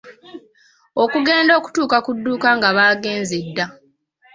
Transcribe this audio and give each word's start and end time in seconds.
Okugenda 1.03 1.51
okutuuka 1.59 1.97
ku 2.05 2.11
dduuka 2.17 2.49
nga 2.57 2.69
baagenze 2.77 3.37
dda. 3.45 3.65